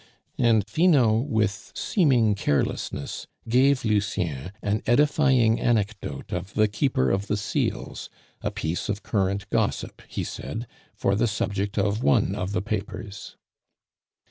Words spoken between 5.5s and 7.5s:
anecdote of the Keeper of the